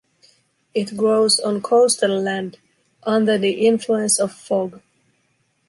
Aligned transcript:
It 0.73 0.97
grows 0.97 1.39
on 1.39 1.61
coastal 1.61 2.19
land, 2.19 2.57
under 3.03 3.37
the 3.37 3.67
influence 3.67 4.19
of 4.19 4.31
fog. 4.31 4.81